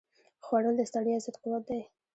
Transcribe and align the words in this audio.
خوړل 0.45 0.75
د 0.77 0.81
ستړیا 0.89 1.17
ضد 1.23 1.35
قوت 1.43 1.63
دی 1.69 1.81